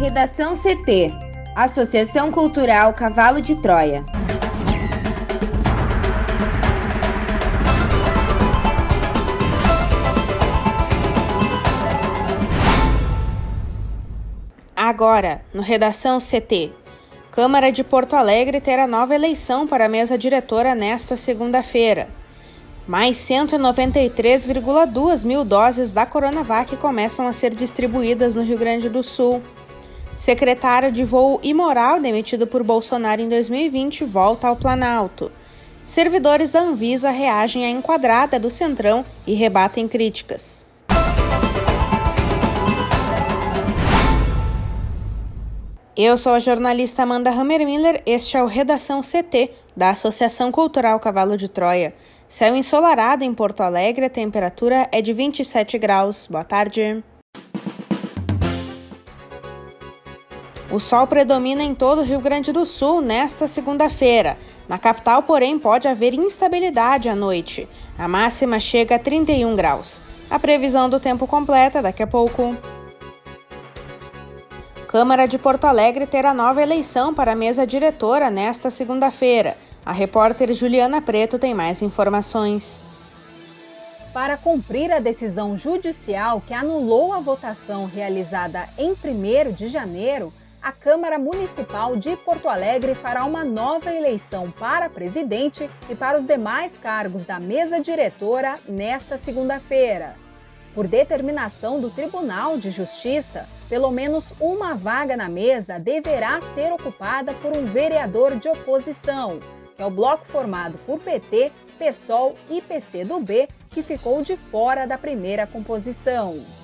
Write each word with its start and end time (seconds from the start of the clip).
Redação 0.00 0.56
CT 0.56 1.12
Associação 1.54 2.32
Cultural 2.32 2.94
Cavalo 2.94 3.38
de 3.38 3.54
Troia. 3.56 4.02
Agora, 14.74 15.42
no 15.52 15.60
Redação 15.60 16.16
CT. 16.16 16.72
Câmara 17.30 17.70
de 17.70 17.84
Porto 17.84 18.16
Alegre 18.16 18.58
terá 18.58 18.86
nova 18.86 19.14
eleição 19.14 19.66
para 19.66 19.84
a 19.84 19.88
mesa 19.88 20.16
diretora 20.16 20.74
nesta 20.74 21.14
segunda-feira. 21.14 22.08
Mais 22.88 23.18
193,2 23.18 25.26
mil 25.26 25.44
doses 25.44 25.92
da 25.92 26.06
Coronavac 26.06 26.74
começam 26.78 27.26
a 27.26 27.34
ser 27.34 27.54
distribuídas 27.54 28.34
no 28.34 28.42
Rio 28.42 28.56
Grande 28.56 28.88
do 28.88 29.02
Sul. 29.02 29.42
Secretário 30.20 30.92
de 30.92 31.02
voo 31.02 31.40
imoral 31.42 31.98
demitido 31.98 32.46
por 32.46 32.62
Bolsonaro 32.62 33.22
em 33.22 33.28
2020 33.30 34.04
volta 34.04 34.48
ao 34.48 34.54
Planalto. 34.54 35.32
Servidores 35.86 36.52
da 36.52 36.60
Anvisa 36.60 37.08
reagem 37.08 37.64
à 37.64 37.70
enquadrada 37.70 38.38
do 38.38 38.50
Centrão 38.50 39.02
e 39.26 39.32
rebatem 39.32 39.88
críticas. 39.88 40.66
Eu 45.96 46.18
sou 46.18 46.32
a 46.32 46.38
jornalista 46.38 47.04
Amanda 47.04 47.30
Hammermiller, 47.30 48.02
este 48.04 48.36
é 48.36 48.42
o 48.42 48.46
Redação 48.46 49.00
CT, 49.00 49.50
da 49.74 49.88
Associação 49.88 50.52
Cultural 50.52 51.00
Cavalo 51.00 51.38
de 51.38 51.48
Troia. 51.48 51.94
Céu 52.28 52.54
ensolarado 52.54 53.24
em 53.24 53.32
Porto 53.32 53.62
Alegre, 53.62 54.04
a 54.04 54.10
temperatura 54.10 54.86
é 54.92 55.00
de 55.00 55.14
27 55.14 55.78
graus. 55.78 56.26
Boa 56.26 56.44
tarde. 56.44 57.02
O 60.70 60.78
sol 60.78 61.04
predomina 61.04 61.64
em 61.64 61.74
todo 61.74 62.00
o 62.00 62.04
Rio 62.04 62.20
Grande 62.20 62.52
do 62.52 62.64
Sul 62.64 63.00
nesta 63.00 63.48
segunda-feira. 63.48 64.38
Na 64.68 64.78
capital, 64.78 65.24
porém, 65.24 65.58
pode 65.58 65.88
haver 65.88 66.14
instabilidade 66.14 67.08
à 67.08 67.16
noite. 67.16 67.68
A 67.98 68.06
máxima 68.06 68.60
chega 68.60 68.94
a 68.94 68.98
31 68.98 69.56
graus. 69.56 70.00
A 70.30 70.38
previsão 70.38 70.88
do 70.88 71.00
tempo 71.00 71.26
completa 71.26 71.82
daqui 71.82 72.04
a 72.04 72.06
pouco. 72.06 72.56
Câmara 74.86 75.26
de 75.26 75.38
Porto 75.38 75.64
Alegre 75.64 76.06
terá 76.06 76.32
nova 76.32 76.62
eleição 76.62 77.12
para 77.12 77.32
a 77.32 77.36
mesa 77.36 77.66
diretora 77.66 78.30
nesta 78.30 78.70
segunda-feira. 78.70 79.58
A 79.84 79.90
repórter 79.90 80.52
Juliana 80.54 81.02
Preto 81.02 81.36
tem 81.36 81.52
mais 81.52 81.82
informações. 81.82 82.80
Para 84.12 84.36
cumprir 84.36 84.92
a 84.92 85.00
decisão 85.00 85.56
judicial 85.56 86.40
que 86.40 86.54
anulou 86.54 87.12
a 87.12 87.18
votação 87.18 87.86
realizada 87.86 88.68
em 88.78 88.92
1 88.92 89.52
de 89.52 89.66
janeiro, 89.66 90.32
a 90.62 90.72
Câmara 90.72 91.18
Municipal 91.18 91.96
de 91.96 92.16
Porto 92.16 92.48
Alegre 92.48 92.94
fará 92.94 93.24
uma 93.24 93.44
nova 93.44 93.94
eleição 93.94 94.50
para 94.50 94.90
presidente 94.90 95.70
e 95.88 95.94
para 95.94 96.18
os 96.18 96.26
demais 96.26 96.76
cargos 96.76 97.24
da 97.24 97.40
mesa 97.40 97.80
diretora 97.80 98.56
nesta 98.68 99.16
segunda-feira. 99.16 100.14
Por 100.74 100.86
determinação 100.86 101.80
do 101.80 101.90
Tribunal 101.90 102.58
de 102.58 102.70
Justiça, 102.70 103.48
pelo 103.68 103.90
menos 103.90 104.34
uma 104.38 104.74
vaga 104.74 105.16
na 105.16 105.28
mesa 105.28 105.78
deverá 105.78 106.40
ser 106.54 106.72
ocupada 106.72 107.32
por 107.34 107.56
um 107.56 107.64
vereador 107.64 108.36
de 108.36 108.48
oposição, 108.48 109.40
que 109.76 109.82
é 109.82 109.86
o 109.86 109.90
bloco 109.90 110.26
formado 110.26 110.78
por 110.86 111.00
PT, 111.00 111.50
PSOL 111.78 112.36
e 112.50 112.60
PCdoB, 112.60 113.48
que 113.70 113.82
ficou 113.82 114.22
de 114.22 114.36
fora 114.36 114.86
da 114.86 114.98
primeira 114.98 115.46
composição. 115.46 116.59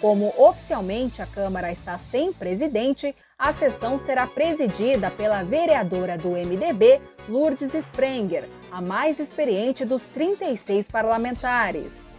Como 0.00 0.32
oficialmente 0.36 1.20
a 1.20 1.26
Câmara 1.26 1.72
está 1.72 1.98
sem 1.98 2.32
presidente, 2.32 3.14
a 3.36 3.52
sessão 3.52 3.98
será 3.98 4.28
presidida 4.28 5.10
pela 5.10 5.42
vereadora 5.42 6.16
do 6.16 6.30
MDB, 6.30 7.00
Lourdes 7.28 7.74
Sprenger, 7.74 8.44
a 8.70 8.80
mais 8.80 9.18
experiente 9.18 9.84
dos 9.84 10.06
36 10.06 10.88
parlamentares. 10.88 12.10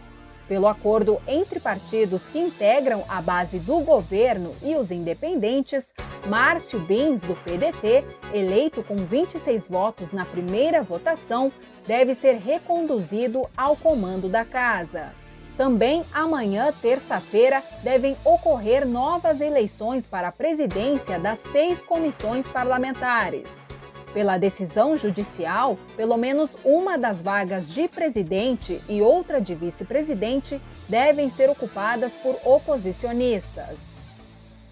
Pelo 0.46 0.66
acordo 0.66 1.22
entre 1.26 1.58
partidos 1.58 2.26
que 2.26 2.38
integram 2.38 3.02
a 3.08 3.22
base 3.22 3.58
do 3.58 3.80
governo 3.80 4.54
e 4.62 4.76
os 4.76 4.90
independentes, 4.90 5.92
Márcio 6.26 6.80
Bins, 6.80 7.22
do 7.22 7.34
PDT, 7.34 8.04
eleito 8.34 8.82
com 8.82 8.96
26 8.96 9.68
votos 9.68 10.12
na 10.12 10.26
primeira 10.26 10.82
votação, 10.82 11.50
deve 11.86 12.14
ser 12.14 12.34
reconduzido 12.34 13.48
ao 13.56 13.74
comando 13.74 14.28
da 14.28 14.44
casa. 14.44 15.12
Também 15.60 16.06
amanhã, 16.10 16.72
terça-feira, 16.80 17.62
devem 17.82 18.16
ocorrer 18.24 18.88
novas 18.88 19.42
eleições 19.42 20.06
para 20.06 20.28
a 20.28 20.32
presidência 20.32 21.18
das 21.18 21.38
seis 21.40 21.84
comissões 21.84 22.48
parlamentares. 22.48 23.66
Pela 24.14 24.38
decisão 24.38 24.96
judicial, 24.96 25.76
pelo 25.98 26.16
menos 26.16 26.56
uma 26.64 26.96
das 26.96 27.20
vagas 27.20 27.74
de 27.74 27.86
presidente 27.88 28.80
e 28.88 29.02
outra 29.02 29.38
de 29.38 29.54
vice-presidente 29.54 30.58
devem 30.88 31.28
ser 31.28 31.50
ocupadas 31.50 32.14
por 32.14 32.38
oposicionistas. 32.42 33.88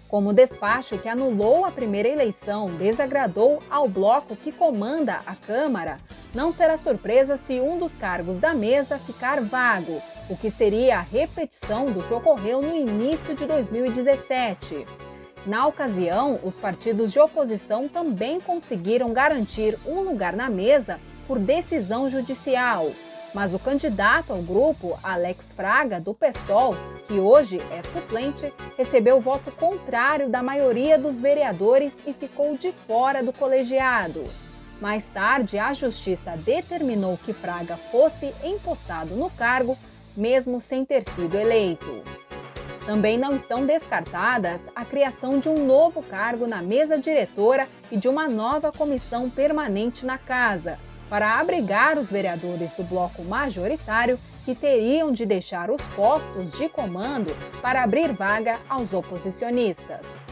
Como 0.07 0.31
o 0.31 0.33
despacho 0.33 0.97
que 0.97 1.07
anulou 1.07 1.65
a 1.65 1.71
primeira 1.71 2.09
eleição 2.09 2.65
desagradou 2.65 3.61
ao 3.69 3.87
bloco 3.87 4.35
que 4.35 4.51
comanda 4.51 5.19
a 5.23 5.35
Câmara, 5.35 5.99
não 6.33 6.51
será 6.51 6.77
surpresa 6.77 7.37
se 7.37 7.59
um 7.59 7.77
dos 7.77 7.95
cargos 7.95 8.39
da 8.39 8.55
mesa 8.55 8.97
ficar 8.97 9.39
vago, 9.39 10.01
o 10.29 10.37
que 10.37 10.51
seria 10.51 10.99
a 10.99 11.01
repetição 11.01 11.85
do 11.87 12.03
que 12.03 12.13
ocorreu 12.13 12.61
no 12.61 12.75
início 12.75 13.35
de 13.35 13.45
2017. 13.45 14.85
Na 15.45 15.65
ocasião, 15.65 16.39
os 16.43 16.57
partidos 16.57 17.11
de 17.11 17.19
oposição 17.19 17.87
também 17.87 18.39
conseguiram 18.39 19.11
garantir 19.11 19.77
um 19.85 20.01
lugar 20.01 20.33
na 20.33 20.49
mesa 20.49 20.99
por 21.27 21.39
decisão 21.39 22.09
judicial. 22.09 22.91
Mas 23.33 23.53
o 23.53 23.59
candidato 23.59 24.33
ao 24.33 24.41
grupo, 24.41 24.97
Alex 25.03 25.53
Fraga, 25.53 25.99
do 25.99 26.13
PSOL, 26.13 26.75
que 27.07 27.13
hoje 27.13 27.59
é 27.71 27.81
suplente, 27.83 28.51
recebeu 28.77 29.21
voto 29.21 29.51
contrário 29.51 30.29
da 30.29 30.41
maioria 30.41 30.97
dos 30.97 31.19
vereadores 31.19 31.97
e 32.07 32.13
ficou 32.13 32.57
de 32.57 32.71
fora 32.71 33.23
do 33.23 33.31
colegiado. 33.31 34.25
Mais 34.81 35.09
tarde, 35.09 35.59
a 35.59 35.73
Justiça 35.73 36.35
determinou 36.37 37.17
que 37.17 37.33
Fraga 37.33 37.75
fosse 37.75 38.33
empossado 38.43 39.15
no 39.15 39.29
cargo, 39.29 39.77
mesmo 40.19 40.59
sem 40.59 40.83
ter 40.83 41.01
sido 41.03 41.35
eleito. 41.39 42.03
Também 42.85 43.17
não 43.17 43.35
estão 43.35 43.65
descartadas 43.65 44.67
a 44.75 44.83
criação 44.83 45.39
de 45.39 45.47
um 45.47 45.65
novo 45.65 46.03
cargo 46.03 46.45
na 46.45 46.61
mesa 46.61 46.97
diretora 46.97 47.67
e 47.89 47.95
de 47.95 48.09
uma 48.09 48.27
nova 48.27 48.71
comissão 48.71 49.29
permanente 49.29 50.05
na 50.05 50.17
casa, 50.17 50.77
para 51.09 51.39
abrigar 51.39 51.97
os 51.97 52.11
vereadores 52.11 52.73
do 52.73 52.83
bloco 52.83 53.23
majoritário 53.23 54.19
que 54.43 54.53
teriam 54.53 55.11
de 55.11 55.25
deixar 55.25 55.71
os 55.71 55.81
postos 55.95 56.51
de 56.53 56.67
comando 56.67 57.33
para 57.61 57.83
abrir 57.83 58.11
vaga 58.11 58.59
aos 58.67 58.93
oposicionistas. 58.93 60.28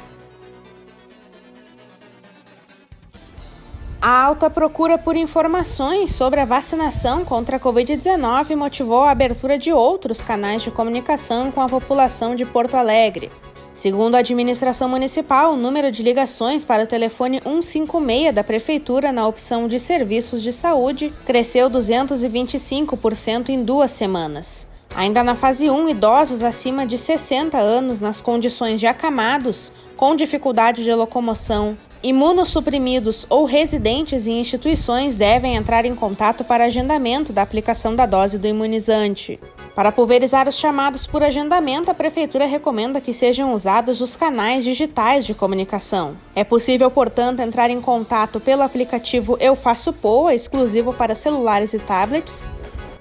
A 4.09 4.23
alta 4.23 4.49
procura 4.49 4.97
por 4.97 5.17
informações 5.17 6.11
sobre 6.11 6.39
a 6.39 6.45
vacinação 6.45 7.25
contra 7.25 7.57
a 7.57 7.59
Covid-19 7.59 8.55
motivou 8.55 9.01
a 9.01 9.11
abertura 9.11 9.59
de 9.59 9.73
outros 9.73 10.23
canais 10.23 10.63
de 10.63 10.71
comunicação 10.71 11.51
com 11.51 11.59
a 11.59 11.67
população 11.67 12.33
de 12.33 12.45
Porto 12.45 12.75
Alegre. 12.75 13.29
Segundo 13.73 14.15
a 14.15 14.19
administração 14.19 14.87
municipal, 14.87 15.51
o 15.51 15.57
número 15.57 15.91
de 15.91 16.03
ligações 16.03 16.63
para 16.63 16.85
o 16.85 16.87
telefone 16.87 17.41
156 17.43 18.33
da 18.33 18.45
Prefeitura 18.45 19.11
na 19.11 19.27
opção 19.27 19.67
de 19.67 19.77
serviços 19.77 20.41
de 20.41 20.53
saúde 20.53 21.13
cresceu 21.25 21.69
225% 21.69 23.49
em 23.49 23.61
duas 23.61 23.91
semanas. 23.91 24.69
Ainda 24.95 25.21
na 25.21 25.35
fase 25.35 25.69
1, 25.69 25.89
idosos 25.89 26.41
acima 26.41 26.85
de 26.85 26.97
60 26.97 27.57
anos 27.57 27.99
nas 27.99 28.21
condições 28.21 28.79
de 28.79 28.87
acamados, 28.87 29.69
com 29.97 30.15
dificuldade 30.15 30.85
de 30.85 30.93
locomoção, 30.93 31.77
Imunossuprimidos 32.07 33.25
ou 33.29 33.43
residentes 33.43 34.27
em 34.27 34.39
instituições 34.39 35.17
devem 35.17 35.57
entrar 35.57 35.83
em 35.83 35.93
contato 35.93 36.41
para 36.41 36.63
agendamento 36.63 37.33
da 37.33 37.41
aplicação 37.41 37.93
da 37.93 38.05
dose 38.05 38.37
do 38.37 38.47
imunizante. 38.47 39.37
Para 39.75 39.91
pulverizar 39.91 40.47
os 40.47 40.57
chamados 40.57 41.05
por 41.05 41.21
agendamento, 41.21 41.91
a 41.91 41.93
Prefeitura 41.93 42.45
recomenda 42.45 43.01
que 43.01 43.13
sejam 43.13 43.53
usados 43.53 43.99
os 43.99 44.15
canais 44.15 44.63
digitais 44.63 45.25
de 45.25 45.33
comunicação. 45.33 46.15
É 46.33 46.45
possível, 46.45 46.89
portanto, 46.89 47.41
entrar 47.41 47.69
em 47.69 47.81
contato 47.81 48.39
pelo 48.39 48.61
aplicativo 48.63 49.35
Eu 49.41 49.53
Faço 49.53 49.91
Poa, 49.91 50.33
exclusivo 50.33 50.93
para 50.93 51.13
celulares 51.13 51.73
e 51.73 51.79
tablets, 51.79 52.49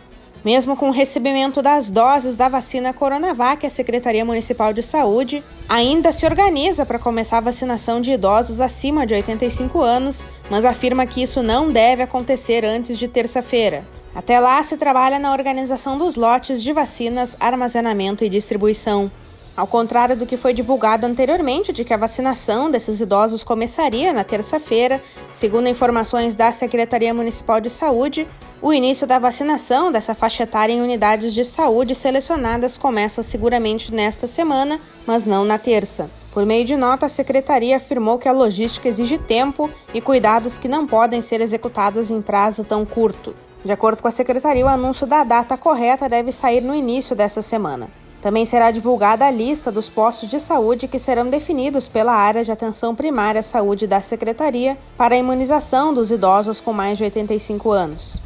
Mesmo 0.46 0.78
com 0.78 0.90
o 0.90 0.94
recebimento 0.94 1.62
das 1.62 1.90
doses 1.90 2.38
da 2.38 2.48
vacina 2.48 2.94
Coronavac, 2.94 3.66
a 3.66 3.70
Secretaria 3.70 4.24
Municipal 4.24 4.72
de 4.72 4.84
Saúde 4.84 5.44
ainda 5.68 6.12
se 6.12 6.26
organiza 6.26 6.86
para 6.86 7.00
começar 7.00 7.38
a 7.38 7.42
vacinação 7.42 8.00
de 8.00 8.12
idosos 8.12 8.62
acima 8.62 9.06
de 9.06 9.14
85 9.14 9.82
anos, 9.82 10.26
mas 10.50 10.64
afirma 10.64 11.06
que 11.06 11.22
isso 11.22 11.44
não 11.44 11.70
deve 11.70 12.04
acontecer 12.04 12.64
antes 12.64 12.98
de 12.98 13.08
terça-feira. 13.08 13.84
Até 14.16 14.40
lá, 14.40 14.62
se 14.64 14.78
trabalha 14.78 15.20
na 15.20 15.32
organização 15.32 15.98
dos 15.98 16.16
lotes 16.16 16.64
de 16.64 16.74
vacinas, 16.74 17.36
armazenamento 17.40 18.24
e 18.24 18.30
distribuição. 18.30 19.12
Ao 19.58 19.66
contrário 19.66 20.16
do 20.16 20.28
que 20.28 20.38
foi 20.38 20.54
divulgado 20.54 21.08
anteriormente, 21.08 21.74
de 21.74 21.84
que 21.84 21.92
a 21.92 21.98
vacinação 21.98 22.70
desses 22.70 23.02
idosos 23.02 23.44
começaria 23.44 24.14
na 24.14 24.24
terça-feira, 24.24 25.02
segundo 25.32 25.68
informações 25.68 26.36
da 26.36 26.52
Secretaria 26.52 27.12
Municipal 27.12 27.60
de 27.60 27.72
Saúde, 27.72 28.28
o 28.62 28.72
início 28.72 29.08
da 29.08 29.18
vacinação 29.18 29.92
dessa 29.92 30.14
faixa 30.14 30.44
etária 30.44 30.74
em 30.74 30.82
unidades 30.82 31.34
de 31.34 31.44
saúde 31.44 31.96
selecionadas 31.96 32.78
começa 32.78 33.24
seguramente 33.24 33.92
nesta 33.92 34.28
semana, 34.28 34.80
mas 35.08 35.26
não 35.26 35.44
na 35.44 35.58
terça. 35.58 36.08
Por 36.32 36.46
meio 36.46 36.64
de 36.64 36.78
nota, 36.78 37.08
a 37.08 37.10
secretaria 37.10 37.78
afirmou 37.78 38.20
que 38.20 38.30
a 38.30 38.34
logística 38.34 38.88
exige 38.88 39.18
tempo 39.18 39.72
e 39.92 40.00
cuidados 40.00 40.60
que 40.60 40.68
não 40.68 40.86
podem 40.86 41.20
ser 41.20 41.42
executados 41.42 42.12
em 42.12 42.22
prazo 42.22 42.64
tão 42.64 42.86
curto. 42.86 43.36
De 43.66 43.72
acordo 43.72 44.04
com 44.04 44.08
a 44.08 44.12
secretaria, 44.12 44.66
o 44.66 44.70
anúncio 44.70 45.08
da 45.08 45.24
data 45.24 45.58
correta 45.58 46.08
deve 46.08 46.32
sair 46.32 46.62
no 46.62 46.76
início 46.76 47.16
dessa 47.16 47.42
semana. 47.42 47.90
Também 48.28 48.46
será 48.46 48.72
divulgada 48.72 49.26
a 49.26 49.32
lista 49.32 49.72
dos 49.72 49.88
postos 49.88 50.28
de 50.28 50.38
saúde 50.38 50.86
que 50.86 51.00
serão 51.00 51.30
definidos 51.30 51.88
pela 51.88 52.12
área 52.12 52.44
de 52.44 52.52
atenção 52.52 52.94
primária 52.94 53.40
à 53.40 53.42
saúde 53.42 53.88
da 53.88 54.02
Secretaria 54.02 54.78
para 54.98 55.16
a 55.16 55.18
imunização 55.18 55.94
dos 55.94 56.12
idosos 56.12 56.60
com 56.60 56.74
mais 56.74 56.98
de 56.98 57.06
85 57.06 57.72
anos. 57.72 58.22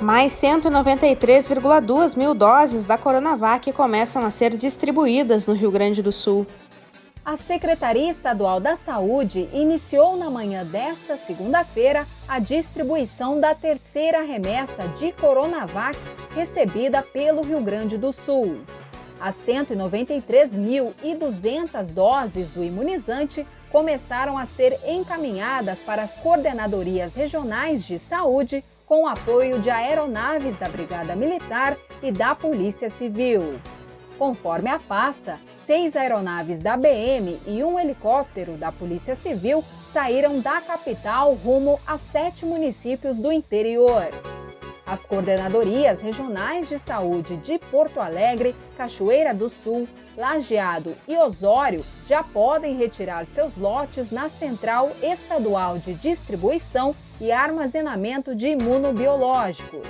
Mais 0.00 0.32
193,2 0.32 2.16
mil 2.16 2.32
doses 2.32 2.86
da 2.86 2.96
Coronavac 2.96 3.70
começam 3.72 4.24
a 4.24 4.30
ser 4.30 4.56
distribuídas 4.56 5.46
no 5.46 5.52
Rio 5.52 5.70
Grande 5.70 6.00
do 6.00 6.10
Sul 6.10 6.46
a 7.24 7.36
Secretaria 7.36 8.10
Estadual 8.10 8.58
da 8.60 8.76
Saúde 8.76 9.48
iniciou 9.52 10.16
na 10.16 10.30
manhã 10.30 10.64
desta 10.64 11.16
segunda-feira 11.16 12.06
a 12.26 12.38
distribuição 12.38 13.38
da 13.40 13.54
terceira 13.54 14.22
remessa 14.22 14.88
de 14.96 15.12
Coronavac 15.12 15.98
recebida 16.34 17.02
pelo 17.02 17.42
Rio 17.42 17.60
Grande 17.60 17.98
do 17.98 18.10
Sul. 18.12 18.58
As 19.20 19.36
193.200 19.36 21.92
doses 21.92 22.48
do 22.50 22.64
imunizante 22.64 23.46
começaram 23.70 24.38
a 24.38 24.46
ser 24.46 24.80
encaminhadas 24.86 25.80
para 25.80 26.02
as 26.02 26.16
coordenadorias 26.16 27.12
regionais 27.14 27.84
de 27.84 27.98
saúde 27.98 28.64
com 28.86 29.06
apoio 29.06 29.58
de 29.58 29.68
aeronaves 29.70 30.58
da 30.58 30.66
Brigada 30.68 31.14
Militar 31.14 31.76
e 32.02 32.10
da 32.10 32.34
Polícia 32.34 32.88
Civil. 32.88 33.60
Conforme 34.18 34.68
a 34.68 34.80
pasta, 34.80 35.38
seis 35.54 35.94
aeronaves 35.94 36.60
da 36.60 36.76
BM 36.76 37.38
e 37.46 37.62
um 37.62 37.78
helicóptero 37.78 38.54
da 38.54 38.72
Polícia 38.72 39.14
Civil 39.14 39.64
saíram 39.92 40.40
da 40.40 40.60
capital 40.60 41.34
rumo 41.34 41.78
a 41.86 41.96
sete 41.96 42.44
municípios 42.44 43.20
do 43.20 43.30
interior. 43.30 44.08
As 44.84 45.06
coordenadorias 45.06 46.00
regionais 46.00 46.68
de 46.68 46.78
saúde 46.80 47.36
de 47.36 47.58
Porto 47.58 48.00
Alegre, 48.00 48.56
Cachoeira 48.76 49.32
do 49.32 49.48
Sul, 49.48 49.86
Lajeado 50.16 50.96
e 51.06 51.16
Osório 51.16 51.84
já 52.08 52.24
podem 52.24 52.74
retirar 52.74 53.24
seus 53.24 53.56
lotes 53.56 54.10
na 54.10 54.28
Central 54.28 54.90
Estadual 55.00 55.78
de 55.78 55.94
Distribuição 55.94 56.92
e 57.20 57.30
Armazenamento 57.30 58.34
de 58.34 58.48
Imunobiológicos. 58.48 59.86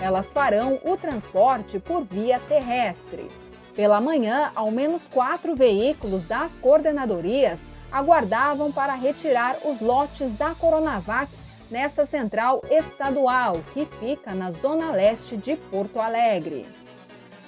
Elas 0.00 0.32
farão 0.32 0.80
o 0.82 0.96
transporte 0.96 1.78
por 1.78 2.02
via 2.02 2.40
terrestre. 2.48 3.28
Pela 3.74 4.00
manhã, 4.00 4.50
ao 4.54 4.70
menos 4.70 5.06
quatro 5.06 5.54
veículos 5.54 6.26
das 6.26 6.56
coordenadorias 6.58 7.66
aguardavam 7.90 8.70
para 8.70 8.94
retirar 8.94 9.56
os 9.64 9.80
lotes 9.80 10.36
da 10.36 10.54
Coronavac 10.54 11.30
nessa 11.70 12.04
central 12.04 12.62
estadual 12.70 13.60
que 13.72 13.84
fica 13.84 14.34
na 14.34 14.50
zona 14.50 14.90
leste 14.90 15.36
de 15.36 15.56
Porto 15.56 16.00
Alegre. 16.00 16.66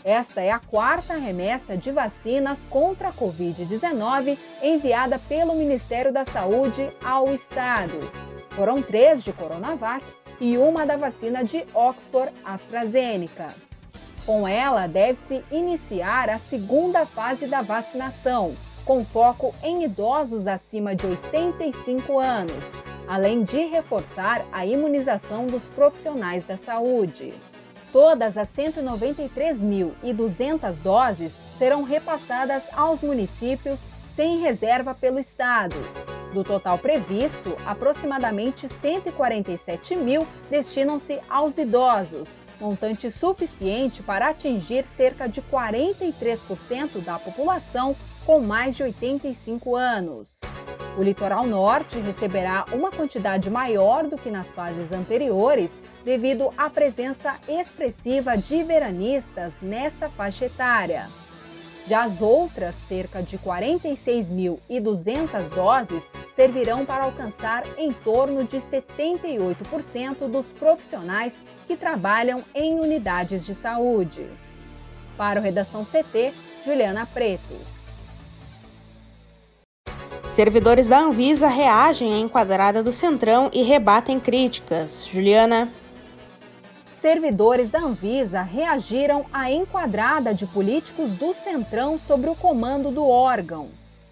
Esta 0.05 0.41
é 0.41 0.51
a 0.51 0.59
quarta 0.59 1.15
remessa 1.15 1.77
de 1.77 1.93
vacinas 1.93 2.67
contra 2.69 3.09
a 3.09 3.13
Covid-19 3.13 4.37
enviada 4.61 5.19
pelo 5.29 5.55
Ministério 5.55 6.13
da 6.13 6.25
Saúde 6.25 6.89
ao 7.05 7.33
Estado. 7.33 7.99
Foram 8.51 8.83
três 8.83 9.23
de 9.23 9.33
Coronavac 9.33 10.05
e 10.41 10.59
uma 10.59 10.85
da 10.85 10.97
vacina 10.97 11.45
de 11.45 11.65
Oxford 11.73 12.33
AstraZeneca. 12.45 13.72
Com 14.25 14.47
ela, 14.47 14.87
deve-se 14.87 15.45
iniciar 15.51 16.31
a 16.31 16.39
segunda 16.39 17.05
fase 17.05 17.47
da 17.47 17.61
vacinação, 17.61 18.55
com 18.85 19.05
foco 19.05 19.53
em 19.65 19.83
idosos 19.83 20.47
acima 20.47 20.95
de 20.95 21.07
85 21.07 22.21
anos, 22.21 22.71
além 23.09 23.43
de 23.43 23.65
reforçar 23.65 24.47
a 24.53 24.65
imunização 24.65 25.47
dos 25.47 25.69
profissionais 25.69 26.45
da 26.45 26.57
saúde. 26.57 27.35
Todas 27.93 28.37
as 28.39 28.49
193.200 28.57 30.81
doses 30.81 31.35
serão 31.59 31.83
repassadas 31.83 32.63
aos 32.73 33.03
municípios 33.03 33.87
sem 34.03 34.39
reserva 34.39 34.95
pelo 34.95 35.19
Estado. 35.19 35.75
Do 36.33 36.45
total 36.45 36.79
previsto, 36.79 37.57
aproximadamente 37.67 38.69
147 38.69 39.97
mil 39.97 40.25
destinam-se 40.49 41.19
aos 41.29 41.59
idosos, 41.59 42.39
montante 42.63 43.11
suficiente 43.11 44.03
para 44.03 44.29
atingir 44.29 44.85
cerca 44.85 45.29
de 45.29 45.43
43% 45.43 47.03
da 47.05 47.19
população 47.19 47.97
com 48.25 48.41
mais 48.41 48.77
de 48.77 48.85
85 48.85 49.75
anos. 49.75 50.41
O 50.97 51.03
litoral 51.03 51.45
norte 51.45 51.99
receberá 51.99 52.65
uma 52.73 52.91
quantidade 52.91 53.51
maior 53.51 54.07
do 54.07 54.17
que 54.17 54.31
nas 54.31 54.53
fases 54.53 54.93
anteriores, 54.93 55.81
devido 56.05 56.53
à 56.57 56.71
presença 56.71 57.35
expressiva 57.49 58.37
de 58.37 58.63
veranistas 58.63 59.55
nessa 59.61 60.09
faixa 60.09 60.47
etária. 60.47 61.09
Já 61.87 62.05
as 62.05 62.23
outras, 62.23 62.77
cerca 62.77 63.23
de 63.23 63.37
46.200 63.39 65.49
doses, 65.51 66.11
servirão 66.35 66.85
para 66.85 67.05
alcançar 67.05 67.65
em 67.77 67.93
torno 67.93 68.45
de 68.45 68.59
78% 68.59 70.29
dos 70.29 70.53
profissionais 70.53 71.41
que 71.67 71.77
trabalham 71.77 72.45
em 72.55 72.79
unidades 72.79 73.45
de 73.45 73.53
saúde. 73.55 74.27
Para 75.17 75.41
o 75.41 75.43
Redação 75.43 75.83
CT, 75.85 76.33
Juliana 76.65 77.05
Preto. 77.05 77.57
Servidores 80.31 80.87
da 80.87 81.01
Anvisa 81.01 81.49
reagem 81.49 82.15
à 82.15 82.19
enquadrada 82.19 82.83
do 82.83 82.93
Centrão 82.93 83.51
e 83.53 83.63
rebatem 83.63 84.19
críticas. 84.19 85.07
Juliana 85.07 85.71
servidores 87.03 87.69
da 87.69 87.81
Anvisa 87.81 88.43
reagiram 88.43 89.27
à 89.33 89.51
enquadrada 89.51 90.33
de 90.33 90.47
políticos 90.47 91.17
do 91.17 91.35
Centrão 91.35 91.99
sobre 91.99 92.31
o 92.31 92.37
comando 92.37 92.93
do 92.93 93.05
órgão. 93.05 93.71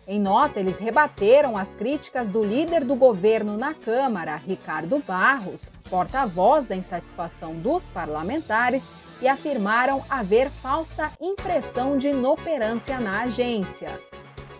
Em 0.09 0.18
nota, 0.18 0.59
eles 0.59 0.80
rebateram 0.80 1.56
as 1.56 1.73
críticas 1.76 2.28
do 2.28 2.42
líder 2.42 2.85
do 2.85 2.97
governo 2.97 3.56
na 3.56 3.73
Câmara, 3.75 4.35
Ricardo 4.35 5.00
Barros, 5.06 5.70
porta-voz 5.88 6.66
da 6.66 6.75
insatisfação 6.75 7.54
dos 7.54 7.85
parlamentares, 7.85 8.85
e 9.23 9.28
afirmaram 9.28 10.02
haver 10.11 10.50
falsa 10.50 11.12
impressão 11.20 11.97
de 11.97 12.09
inoperância 12.09 12.99
na 12.99 13.20
agência. 13.20 14.10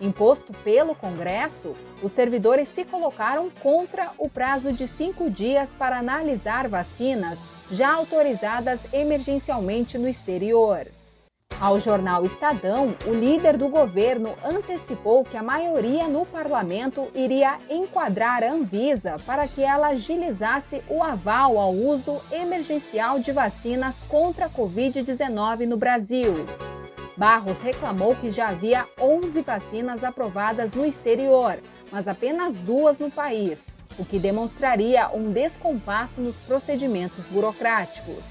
Imposto 0.01 0.51
pelo 0.63 0.95
Congresso, 0.95 1.75
os 2.01 2.11
servidores 2.11 2.67
se 2.67 2.83
colocaram 2.83 3.51
contra 3.61 4.09
o 4.17 4.27
prazo 4.27 4.73
de 4.73 4.87
cinco 4.87 5.29
dias 5.29 5.75
para 5.75 5.99
analisar 5.99 6.67
vacinas 6.67 7.39
já 7.69 7.93
autorizadas 7.93 8.81
emergencialmente 8.91 9.99
no 9.99 10.09
exterior. 10.09 10.87
Ao 11.59 11.79
jornal 11.79 12.25
Estadão, 12.25 12.95
o 13.05 13.13
líder 13.13 13.55
do 13.55 13.69
governo 13.69 14.33
antecipou 14.43 15.23
que 15.23 15.37
a 15.37 15.43
maioria 15.43 16.07
no 16.07 16.25
parlamento 16.25 17.07
iria 17.13 17.59
enquadrar 17.69 18.43
a 18.43 18.51
Anvisa 18.51 19.17
para 19.27 19.47
que 19.47 19.61
ela 19.61 19.89
agilizasse 19.89 20.81
o 20.89 21.03
aval 21.03 21.59
ao 21.59 21.71
uso 21.71 22.19
emergencial 22.31 23.19
de 23.19 23.31
vacinas 23.31 24.01
contra 24.09 24.47
a 24.47 24.49
Covid-19 24.49 25.67
no 25.67 25.77
Brasil. 25.77 26.33
Barros 27.17 27.59
reclamou 27.59 28.15
que 28.15 28.31
já 28.31 28.49
havia 28.49 28.85
11 28.99 29.41
vacinas 29.41 30.03
aprovadas 30.03 30.73
no 30.73 30.85
exterior, 30.85 31.57
mas 31.91 32.07
apenas 32.07 32.57
duas 32.57 32.99
no 32.99 33.11
país 33.11 33.75
o 33.97 34.05
que 34.05 34.17
demonstraria 34.17 35.09
um 35.09 35.31
descompasso 35.31 36.21
nos 36.21 36.39
procedimentos 36.39 37.25
burocráticos. 37.25 38.25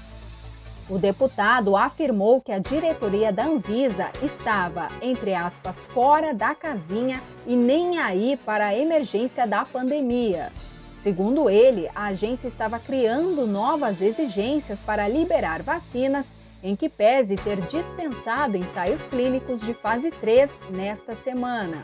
O 0.89 0.97
deputado 0.97 1.77
afirmou 1.77 2.41
que 2.41 2.51
a 2.51 2.59
diretoria 2.59 3.31
da 3.31 3.45
Anvisa 3.45 4.09
estava, 4.21 4.89
entre 5.01 5.33
aspas, 5.33 5.87
fora 5.87 6.33
da 6.33 6.53
casinha 6.53 7.21
e 7.47 7.55
nem 7.55 7.99
aí 7.99 8.37
para 8.45 8.65
a 8.67 8.75
emergência 8.75 9.47
da 9.47 9.63
pandemia. 9.63 10.51
Segundo 10.97 11.49
ele, 11.49 11.89
a 11.95 12.07
agência 12.07 12.47
estava 12.47 12.77
criando 12.77 13.47
novas 13.47 14.01
exigências 14.01 14.81
para 14.81 15.07
liberar 15.07 15.63
vacinas, 15.63 16.27
em 16.63 16.75
que 16.75 16.89
pese 16.89 17.35
ter 17.35 17.59
dispensado 17.61 18.57
ensaios 18.57 19.03
clínicos 19.03 19.61
de 19.61 19.73
fase 19.73 20.11
3 20.11 20.59
nesta 20.71 21.15
semana. 21.15 21.83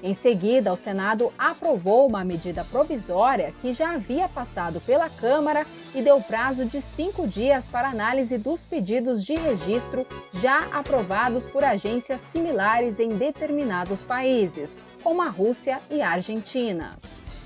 Em 0.00 0.14
seguida, 0.14 0.72
o 0.72 0.76
Senado 0.76 1.32
aprovou 1.36 2.06
uma 2.06 2.24
medida 2.24 2.64
provisória 2.64 3.52
que 3.60 3.72
já 3.72 3.94
havia 3.94 4.28
passado 4.28 4.80
pela 4.80 5.10
Câmara 5.10 5.66
e 5.92 6.00
deu 6.00 6.20
prazo 6.20 6.64
de 6.64 6.80
cinco 6.80 7.26
dias 7.26 7.66
para 7.66 7.88
análise 7.88 8.38
dos 8.38 8.64
pedidos 8.64 9.24
de 9.24 9.34
registro 9.34 10.06
já 10.34 10.68
aprovados 10.72 11.46
por 11.46 11.64
agências 11.64 12.20
similares 12.20 13.00
em 13.00 13.08
determinados 13.08 14.04
países, 14.04 14.78
como 15.02 15.20
a 15.20 15.28
Rússia 15.28 15.80
e 15.90 16.00
a 16.00 16.10
Argentina. 16.10 16.96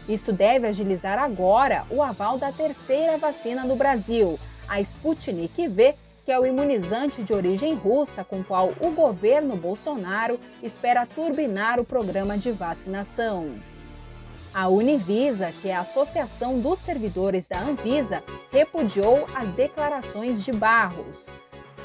Isso 0.07 0.31
deve 0.31 0.67
agilizar 0.67 1.19
agora 1.19 1.87
o 1.89 2.03
aval 2.03 2.37
da 2.37 2.53
terceira 2.53 3.17
vacina 3.17 3.65
no 3.65 3.77
Brasil, 3.77 4.39
a 4.69 4.79
Sputnik 4.81 5.69
V, 5.69 5.95
que 6.25 6.33
é 6.33 6.39
o 6.39 6.47
imunizante 6.47 7.23
de 7.23 7.33
origem 7.33 7.75
russa 7.75 8.25
com 8.25 8.43
qual 8.43 8.73
o 8.81 8.91
governo 8.91 9.57
Bolsonaro 9.57 10.39
espera 10.63 11.07
turbinar 11.07 11.81
o 11.81 11.85
programa 11.85 12.39
de 12.39 12.53
vacinação. 12.53 13.55
A 14.55 14.69
Univisa, 14.69 15.51
que 15.63 15.69
é 15.69 15.75
a 15.75 15.81
Associação 15.81 16.61
dos 16.61 16.79
Servidores 16.79 17.49
da 17.49 17.61
Anvisa, 17.61 18.23
repudiou 18.53 19.25
as 19.35 19.49
declarações 19.53 20.45
de 20.45 20.53
Barros. 20.53 21.31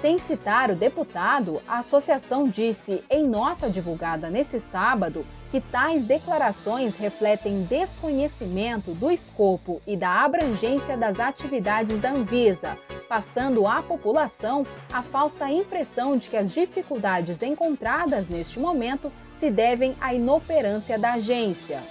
Sem 0.02 0.20
citar 0.20 0.70
o 0.70 0.76
deputado, 0.76 1.60
a 1.68 1.80
associação 1.80 2.48
disse, 2.48 3.04
em 3.10 3.28
nota 3.28 3.68
divulgada 3.68 4.30
nesse 4.30 4.60
sábado, 4.60 5.26
que 5.50 5.60
tais 5.60 6.04
declarações 6.04 6.96
refletem 6.98 7.64
desconhecimento 7.64 8.92
do 8.92 9.10
escopo 9.10 9.82
e 9.88 9.96
da 9.96 10.24
abrangência 10.24 10.96
das 10.96 11.20
atividades 11.20 12.00
da 12.00 12.12
Anvisa, 12.12 12.78
passando 13.08 13.68
à 13.68 13.82
população 13.82 14.66
a 14.92 15.02
falsa 15.02 15.50
impressão 15.50 16.18
de 16.18 16.30
que 16.30 16.38
as 16.38 16.52
dificuldades 16.52 17.42
encontradas 17.42 18.30
neste 18.30 18.60
momento 18.60 19.12
se 19.34 19.50
devem 19.50 19.96
à 20.00 20.14
inoperância 20.14 20.98
da 20.98 21.14
agência. 21.14 21.82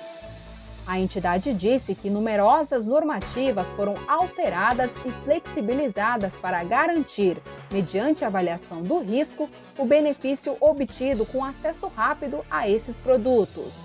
A 0.87 1.01
entidade 1.01 1.53
disse 1.53 1.97
que 1.97 2.09
numerosas 2.09 2.87
normativas 2.87 3.69
foram 3.73 3.95
alteradas 4.07 4.93
e 5.05 5.11
flexibilizadas 5.25 6.37
para 6.37 6.63
garantir, 6.63 7.39
mediante 7.73 8.25
avaliação 8.25 8.83
do 8.83 9.01
risco, 9.01 9.51
o 9.77 9.85
benefício 9.85 10.57
obtido 10.61 11.27
com 11.27 11.45
acesso 11.45 11.89
rápido 11.89 12.45
a 12.49 12.69
esses 12.69 13.01
produtos. 13.01 13.83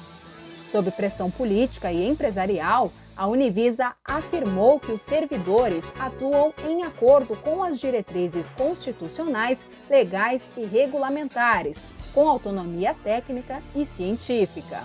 Sob 0.68 0.92
pressão 0.92 1.32
política 1.32 1.92
e 1.92 2.08
empresarial, 2.08 2.94
a 3.15 3.27
Univisa 3.27 3.94
afirmou 4.03 4.80
que 4.80 4.91
os 4.91 5.01
servidores 5.01 5.86
atuam 6.00 6.53
em 6.68 6.84
acordo 6.84 7.36
com 7.36 7.63
as 7.63 7.80
diretrizes 7.80 8.51
constitucionais, 8.51 9.60
legais 9.89 10.41
e 10.58 10.65
regulamentares, 10.65 11.86
com 12.13 12.27
autonomia 12.27 12.96
técnica 13.03 13.62
e 13.75 13.86
científica. 13.86 14.84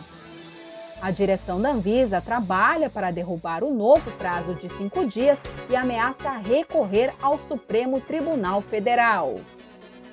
A 1.00 1.10
direção 1.10 1.60
da 1.60 1.70
Anvisa 1.70 2.20
trabalha 2.20 2.88
para 2.88 3.10
derrubar 3.10 3.62
o 3.62 3.72
novo 3.72 4.10
prazo 4.12 4.54
de 4.54 4.68
cinco 4.68 5.04
dias 5.04 5.40
e 5.68 5.76
ameaça 5.76 6.30
recorrer 6.30 7.12
ao 7.20 7.38
Supremo 7.38 8.00
Tribunal 8.00 8.62
Federal. 8.62 9.38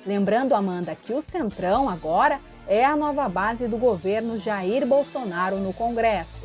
Lembrando, 0.06 0.54
Amanda, 0.54 0.94
que 0.94 1.14
o 1.14 1.22
Centrão 1.22 1.88
agora 1.88 2.38
é 2.68 2.84
a 2.84 2.94
nova 2.94 3.28
base 3.28 3.66
do 3.66 3.78
governo 3.78 4.38
Jair 4.38 4.86
Bolsonaro 4.86 5.56
no 5.56 5.72
Congresso. 5.72 6.43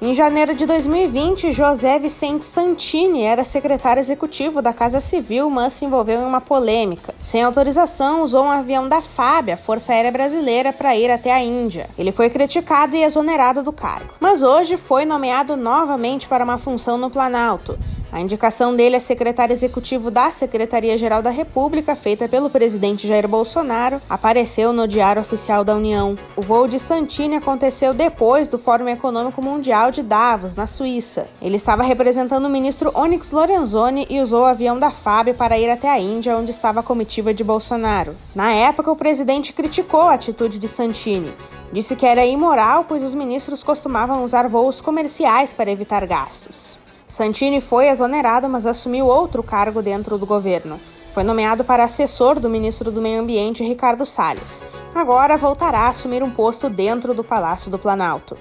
Em 0.00 0.14
janeiro 0.14 0.54
de 0.54 0.64
2020, 0.64 1.50
José 1.50 1.98
Vicente 1.98 2.44
Santini 2.44 3.22
era 3.22 3.42
secretário 3.42 3.98
executivo 3.98 4.62
da 4.62 4.72
Casa 4.72 5.00
Civil, 5.00 5.50
mas 5.50 5.72
se 5.72 5.84
envolveu 5.84 6.20
em 6.20 6.24
uma 6.24 6.40
polêmica. 6.40 7.12
Sem 7.20 7.42
autorização, 7.42 8.22
usou 8.22 8.44
um 8.44 8.50
avião 8.50 8.88
da 8.88 9.02
FAB, 9.02 9.50
a 9.50 9.56
Força 9.56 9.92
Aérea 9.92 10.12
Brasileira, 10.12 10.72
para 10.72 10.96
ir 10.96 11.10
até 11.10 11.32
a 11.32 11.42
Índia. 11.42 11.90
Ele 11.98 12.12
foi 12.12 12.30
criticado 12.30 12.94
e 12.94 13.02
exonerado 13.02 13.60
do 13.64 13.72
cargo. 13.72 14.14
Mas 14.20 14.40
hoje 14.40 14.76
foi 14.76 15.04
nomeado 15.04 15.56
novamente 15.56 16.28
para 16.28 16.44
uma 16.44 16.58
função 16.58 16.96
no 16.96 17.10
Planalto. 17.10 17.76
A 18.10 18.20
indicação 18.20 18.74
dele 18.74 18.96
é 18.96 19.00
secretário 19.00 19.52
executivo 19.52 20.10
da 20.10 20.30
Secretaria-Geral 20.30 21.20
da 21.20 21.28
República, 21.28 21.94
feita 21.94 22.26
pelo 22.26 22.48
presidente 22.48 23.06
Jair 23.06 23.28
Bolsonaro, 23.28 24.00
apareceu 24.08 24.72
no 24.72 24.88
Diário 24.88 25.20
Oficial 25.20 25.62
da 25.62 25.74
União. 25.76 26.16
O 26.34 26.40
voo 26.40 26.66
de 26.66 26.78
Santini 26.78 27.36
aconteceu 27.36 27.92
depois 27.92 28.48
do 28.48 28.56
Fórum 28.58 28.88
Econômico 28.88 29.42
Mundial 29.42 29.90
de 29.90 30.02
Davos, 30.02 30.56
na 30.56 30.66
Suíça. 30.66 31.28
Ele 31.40 31.56
estava 31.56 31.82
representando 31.82 32.46
o 32.46 32.50
ministro 32.50 32.90
Onyx 32.94 33.30
Lorenzoni 33.30 34.06
e 34.08 34.20
usou 34.20 34.42
o 34.42 34.46
avião 34.46 34.78
da 34.78 34.90
FAB 34.90 35.34
para 35.34 35.58
ir 35.58 35.68
até 35.68 35.90
a 35.90 36.00
Índia, 36.00 36.36
onde 36.36 36.50
estava 36.50 36.80
a 36.80 36.82
comitiva 36.82 37.34
de 37.34 37.44
Bolsonaro. 37.44 38.16
Na 38.34 38.50
época, 38.52 38.90
o 38.90 38.96
presidente 38.96 39.52
criticou 39.52 40.02
a 40.02 40.14
atitude 40.14 40.58
de 40.58 40.66
Santini. 40.66 41.32
Disse 41.70 41.94
que 41.94 42.06
era 42.06 42.24
imoral, 42.24 42.86
pois 42.88 43.02
os 43.02 43.14
ministros 43.14 43.62
costumavam 43.62 44.24
usar 44.24 44.48
voos 44.48 44.80
comerciais 44.80 45.52
para 45.52 45.70
evitar 45.70 46.06
gastos. 46.06 46.78
Santini 47.08 47.58
foi 47.62 47.88
exonerado, 47.88 48.50
mas 48.50 48.66
assumiu 48.66 49.06
outro 49.06 49.42
cargo 49.42 49.80
dentro 49.80 50.18
do 50.18 50.26
governo. 50.26 50.78
Foi 51.14 51.24
nomeado 51.24 51.64
para 51.64 51.82
assessor 51.82 52.38
do 52.38 52.50
ministro 52.50 52.92
do 52.92 53.00
Meio 53.00 53.22
Ambiente, 53.22 53.64
Ricardo 53.64 54.04
Salles. 54.04 54.62
Agora 54.94 55.38
voltará 55.38 55.80
a 55.80 55.88
assumir 55.88 56.22
um 56.22 56.30
posto 56.30 56.68
dentro 56.68 57.14
do 57.14 57.24
Palácio 57.24 57.70
do 57.70 57.78
Planalto. 57.78 58.36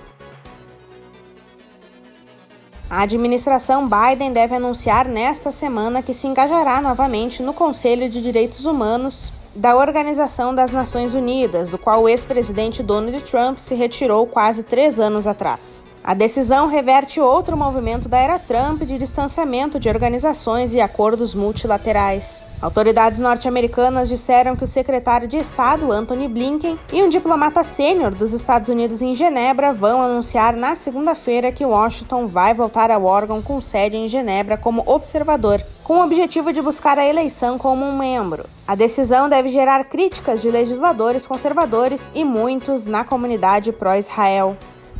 A 2.89 3.03
administração 3.03 3.87
Biden 3.87 4.33
deve 4.33 4.55
anunciar 4.55 5.07
nesta 5.07 5.49
semana 5.49 6.03
que 6.03 6.13
se 6.13 6.27
engajará 6.27 6.81
novamente 6.81 7.41
no 7.41 7.53
Conselho 7.53 8.09
de 8.09 8.21
Direitos 8.21 8.65
Humanos 8.65 9.31
da 9.55 9.75
Organização 9.75 10.53
das 10.53 10.73
Nações 10.73 11.13
Unidas, 11.13 11.69
do 11.69 11.77
qual 11.77 12.03
o 12.03 12.09
ex-presidente 12.09 12.83
Donald 12.83 13.19
Trump 13.21 13.57
se 13.57 13.75
retirou 13.75 14.27
quase 14.27 14.61
três 14.61 14.99
anos 14.99 15.25
atrás. 15.25 15.85
A 16.07 16.13
decisão 16.13 16.67
reverte 16.67 17.19
outro 17.19 17.57
movimento 17.57 18.07
da 18.07 18.17
era 18.17 18.39
Trump 18.39 18.81
de 18.83 18.97
distanciamento 18.97 19.77
de 19.77 19.89
organizações 19.89 20.73
e 20.73 20.79
acordos 20.79 21.35
multilaterais. 21.35 22.41
Autoridades 22.61 23.19
norte-americanas 23.19 24.07
disseram 24.07 24.55
que 24.55 24.63
o 24.63 24.67
secretário 24.67 25.27
de 25.27 25.35
Estado, 25.35 25.91
Anthony 25.91 26.29
Blinken, 26.29 26.79
e 26.93 27.03
um 27.03 27.09
diplomata 27.09 27.61
sênior 27.61 28.15
dos 28.15 28.31
Estados 28.31 28.69
Unidos 28.69 29.01
em 29.01 29.13
Genebra 29.13 29.73
vão 29.73 30.01
anunciar 30.01 30.55
na 30.55 30.77
segunda-feira 30.77 31.51
que 31.51 31.65
Washington 31.65 32.25
vai 32.25 32.53
voltar 32.53 32.89
ao 32.89 33.03
órgão 33.03 33.41
com 33.41 33.59
sede 33.59 33.97
em 33.97 34.07
Genebra 34.07 34.55
como 34.55 34.83
observador, 34.85 35.61
com 35.83 35.97
o 35.97 36.03
objetivo 36.05 36.53
de 36.53 36.61
buscar 36.61 36.97
a 36.97 37.05
eleição 37.05 37.57
como 37.57 37.83
um 37.83 37.97
membro. 37.97 38.45
A 38.65 38.75
decisão 38.75 39.27
deve 39.27 39.49
gerar 39.49 39.83
críticas 39.83 40.41
de 40.41 40.49
legisladores 40.49 41.27
conservadores 41.27 42.09
e 42.15 42.23
muitos 42.23 42.85
na 42.85 43.03
comunidade 43.03 43.73
pró-Israel. 43.73 44.55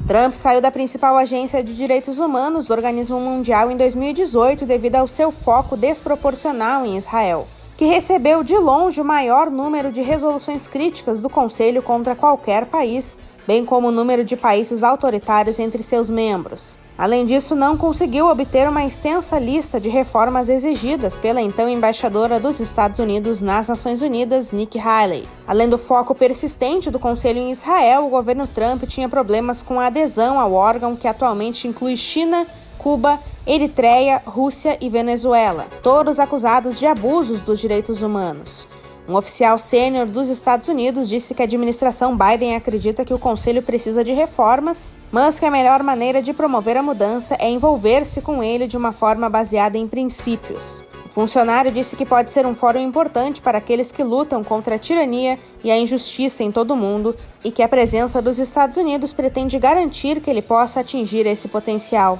Trump 0.07 0.33
saiu 0.35 0.61
da 0.61 0.71
principal 0.71 1.17
agência 1.17 1.61
de 1.61 1.75
direitos 1.75 2.17
humanos 2.17 2.65
do 2.65 2.73
Organismo 2.73 3.19
Mundial 3.19 3.69
em 3.69 3.75
2018 3.75 4.65
devido 4.65 4.95
ao 4.95 5.05
seu 5.05 5.33
foco 5.33 5.75
desproporcional 5.75 6.85
em 6.85 6.95
Israel, 6.95 7.45
que 7.75 7.83
recebeu 7.83 8.41
de 8.41 8.55
longe 8.57 9.01
o 9.01 9.05
maior 9.05 9.51
número 9.51 9.91
de 9.91 10.01
resoluções 10.01 10.65
críticas 10.65 11.19
do 11.19 11.29
Conselho 11.29 11.83
contra 11.83 12.15
qualquer 12.15 12.67
país, 12.67 13.19
bem 13.45 13.65
como 13.65 13.89
o 13.89 13.91
número 13.91 14.23
de 14.23 14.37
países 14.37 14.81
autoritários 14.81 15.59
entre 15.59 15.83
seus 15.83 16.09
membros. 16.09 16.79
Além 16.97 17.25
disso, 17.25 17.55
não 17.55 17.77
conseguiu 17.77 18.27
obter 18.27 18.67
uma 18.67 18.83
extensa 18.83 19.37
lista 19.37 19.79
de 19.79 19.87
reformas 19.87 20.49
exigidas 20.49 21.15
pela 21.15 21.39
então 21.39 21.69
embaixadora 21.69 22.39
dos 22.39 22.59
Estados 22.59 22.97
Unidos 22.97 23.39
nas 23.39 23.67
Nações 23.67 24.01
Unidas, 24.01 24.51
Nikki 24.51 24.79
Haley. 24.79 25.27
Além 25.47 25.69
do 25.69 25.77
foco 25.77 26.15
persistente 26.15 26.89
do 26.89 26.97
Conselho 26.97 27.37
em 27.37 27.51
Israel, 27.51 28.07
o 28.07 28.09
governo 28.09 28.47
Trump 28.47 28.83
tinha 28.85 29.07
problemas 29.07 29.61
com 29.61 29.79
a 29.79 29.85
adesão 29.87 30.39
ao 30.39 30.53
órgão 30.53 30.95
que 30.95 31.07
atualmente 31.07 31.67
inclui 31.67 31.95
China, 31.95 32.47
Cuba, 32.79 33.19
Eritreia, 33.45 34.21
Rússia 34.25 34.75
e 34.81 34.89
Venezuela, 34.89 35.67
todos 35.83 36.19
acusados 36.19 36.79
de 36.79 36.87
abusos 36.87 37.41
dos 37.41 37.59
direitos 37.59 38.01
humanos. 38.01 38.67
Um 39.07 39.15
oficial 39.15 39.57
sênior 39.57 40.05
dos 40.05 40.27
Estados 40.27 40.67
Unidos 40.67 41.07
disse 41.07 41.33
que 41.33 41.41
a 41.41 41.45
administração 41.45 42.17
Biden 42.17 42.57
acredita 42.57 43.05
que 43.05 43.13
o 43.13 43.19
Conselho 43.19 43.63
precisa 43.63 44.03
de 44.03 44.11
reformas, 44.11 44.97
mas 45.09 45.39
que 45.39 45.45
a 45.45 45.51
melhor 45.51 45.81
maneira 45.81 46.21
de 46.21 46.33
promover 46.33 46.75
a 46.75 46.83
mudança 46.83 47.37
é 47.39 47.49
envolver-se 47.49 48.19
com 48.21 48.43
ele 48.43 48.67
de 48.67 48.75
uma 48.75 48.91
forma 48.91 49.29
baseada 49.29 49.77
em 49.77 49.87
princípios. 49.87 50.83
O 51.05 51.09
funcionário 51.09 51.71
disse 51.71 51.95
que 51.95 52.05
pode 52.05 52.31
ser 52.31 52.45
um 52.45 52.53
fórum 52.53 52.81
importante 52.81 53.41
para 53.41 53.59
aqueles 53.59 53.93
que 53.93 54.03
lutam 54.03 54.43
contra 54.43 54.75
a 54.75 54.79
tirania 54.79 55.39
e 55.63 55.71
a 55.71 55.77
injustiça 55.77 56.43
em 56.43 56.51
todo 56.51 56.71
o 56.71 56.77
mundo 56.77 57.15
e 57.45 57.49
que 57.49 57.63
a 57.63 57.69
presença 57.69 58.21
dos 58.21 58.39
Estados 58.39 58.75
Unidos 58.75 59.13
pretende 59.13 59.57
garantir 59.57 60.19
que 60.19 60.29
ele 60.29 60.41
possa 60.41 60.81
atingir 60.81 61.25
esse 61.25 61.47
potencial. 61.47 62.19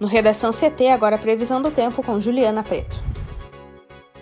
No 0.00 0.08
Redação 0.08 0.52
CT, 0.52 0.88
agora 0.88 1.16
a 1.16 1.18
previsão 1.18 1.60
do 1.60 1.70
tempo 1.70 2.02
com 2.02 2.18
Juliana 2.18 2.62
Preto. 2.62 3.11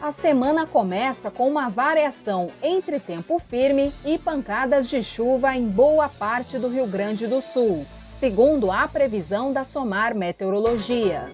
A 0.02 0.12
semana 0.12 0.66
começa 0.66 1.30
com 1.30 1.46
uma 1.46 1.68
variação 1.68 2.48
entre 2.62 2.98
tempo 2.98 3.38
firme 3.38 3.92
e 4.02 4.16
pancadas 4.16 4.88
de 4.88 5.02
chuva 5.02 5.54
em 5.54 5.68
boa 5.68 6.08
parte 6.08 6.58
do 6.58 6.68
Rio 6.68 6.86
Grande 6.86 7.26
do 7.26 7.42
Sul, 7.42 7.86
segundo 8.10 8.72
a 8.72 8.88
previsão 8.88 9.52
da 9.52 9.62
SOMAR 9.62 10.14
Meteorologia. 10.14 11.26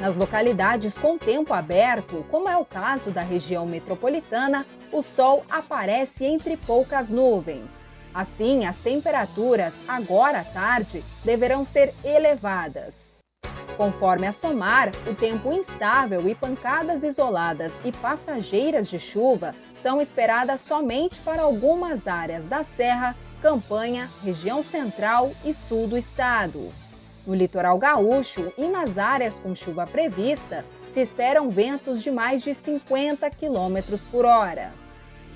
Nas 0.00 0.14
localidades 0.14 0.94
com 0.94 1.18
tempo 1.18 1.52
aberto, 1.52 2.24
como 2.30 2.48
é 2.48 2.56
o 2.56 2.64
caso 2.64 3.10
da 3.10 3.22
região 3.22 3.66
metropolitana, 3.66 4.64
o 4.92 5.02
sol 5.02 5.44
aparece 5.50 6.24
entre 6.24 6.56
poucas 6.56 7.10
nuvens. 7.10 7.84
Assim, 8.14 8.66
as 8.66 8.80
temperaturas, 8.80 9.74
agora 9.88 10.40
à 10.40 10.44
tarde, 10.44 11.02
deverão 11.24 11.64
ser 11.64 11.92
elevadas. 12.04 13.15
Conforme 13.76 14.26
a 14.26 14.32
SOMAR, 14.32 14.90
o 15.06 15.14
tempo 15.14 15.52
instável 15.52 16.26
e 16.28 16.34
pancadas 16.34 17.02
isoladas 17.02 17.78
e 17.84 17.92
passageiras 17.92 18.88
de 18.88 18.98
chuva 18.98 19.54
são 19.76 20.00
esperadas 20.00 20.62
somente 20.62 21.20
para 21.20 21.42
algumas 21.42 22.08
áreas 22.08 22.46
da 22.46 22.64
Serra, 22.64 23.14
Campanha, 23.42 24.10
região 24.22 24.62
central 24.62 25.30
e 25.44 25.52
sul 25.52 25.86
do 25.86 25.98
estado. 25.98 26.70
No 27.26 27.34
litoral 27.34 27.76
gaúcho 27.76 28.50
e 28.56 28.66
nas 28.66 28.96
áreas 28.96 29.38
com 29.38 29.54
chuva 29.54 29.86
prevista, 29.86 30.64
se 30.88 31.00
esperam 31.00 31.50
ventos 31.50 32.02
de 32.02 32.10
mais 32.10 32.42
de 32.42 32.54
50 32.54 33.28
km 33.30 33.98
por 34.10 34.24
hora. 34.24 34.72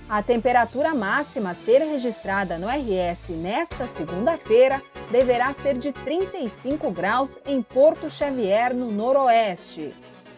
A 0.09 0.23
temperatura 0.23 0.95
máxima 0.95 1.51
a 1.51 1.55
ser 1.55 1.79
registrada 1.83 2.59
no 2.59 2.69
RS 2.69 3.29
nesta 3.29 3.87
segunda-feira 3.87 4.81
deverá 5.11 5.53
ser 5.53 5.77
de 5.77 5.93
35 5.93 6.91
graus 6.91 7.39
em 7.45 7.61
Porto 7.61 8.09
Xavier, 8.09 8.75
no 8.75 8.91
Noroeste. 8.91 9.93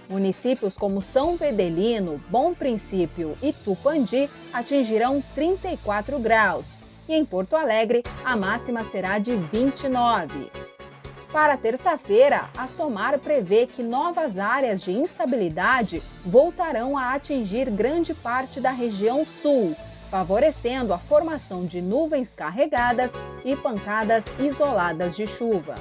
Municípios 0.08 0.76
como 0.76 1.00
São 1.00 1.36
Vedelino, 1.36 2.20
Bom 2.28 2.52
Princípio 2.52 3.36
e 3.42 3.52
Tupandi 3.52 4.28
atingirão 4.52 5.22
34 5.34 6.18
graus. 6.18 6.80
E 7.08 7.14
em 7.14 7.24
Porto 7.24 7.56
Alegre, 7.56 8.02
a 8.24 8.36
máxima 8.36 8.84
será 8.84 9.18
de 9.18 9.36
29. 9.36 10.50
Para 11.32 11.56
terça-feira, 11.56 12.50
a 12.56 12.66
SOMAR 12.66 13.18
prevê 13.18 13.66
que 13.66 13.82
novas 13.82 14.38
áreas 14.38 14.82
de 14.82 14.92
instabilidade 14.92 16.02
voltarão 16.24 16.96
a 16.96 17.14
atingir 17.14 17.70
grande 17.70 18.12
parte 18.12 18.60
da 18.60 18.70
região 18.70 19.24
sul, 19.24 19.74
favorecendo 20.12 20.92
a 20.92 20.98
formação 20.98 21.64
de 21.64 21.80
nuvens 21.80 22.34
carregadas 22.34 23.12
e 23.46 23.56
pancadas 23.56 24.26
isoladas 24.38 25.16
de 25.16 25.26
chuva. 25.26 25.74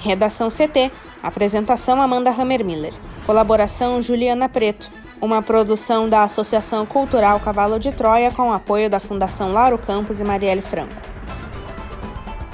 Redação 0.00 0.48
CT. 0.48 0.90
Apresentação 1.22 2.02
Amanda 2.02 2.30
Hammermiller. 2.32 2.92
Colaboração 3.24 4.02
Juliana 4.02 4.48
Preto 4.48 4.90
uma 5.22 5.42
produção 5.42 6.08
da 6.08 6.24
Associação 6.24 6.86
Cultural 6.86 7.38
Cavalo 7.38 7.78
de 7.78 7.92
Troia 7.92 8.30
com 8.30 8.52
apoio 8.52 8.88
da 8.88 8.98
Fundação 8.98 9.52
Lauro 9.52 9.78
Campos 9.78 10.18
e 10.18 10.24
Marielle 10.24 10.62
Franco. 10.62 10.94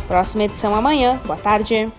Próxima 0.09 0.45
edição 0.45 0.75
amanhã. 0.75 1.19
Boa 1.25 1.39
tarde. 1.39 1.91